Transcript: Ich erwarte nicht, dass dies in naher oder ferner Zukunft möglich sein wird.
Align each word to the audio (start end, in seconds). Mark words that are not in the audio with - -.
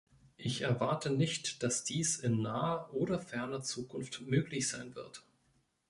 Ich 0.35 0.61
erwarte 0.61 1.11
nicht, 1.11 1.61
dass 1.61 1.83
dies 1.83 2.17
in 2.17 2.41
naher 2.41 2.91
oder 2.91 3.19
ferner 3.19 3.61
Zukunft 3.61 4.21
möglich 4.21 4.67
sein 4.67 4.95
wird. 4.95 5.21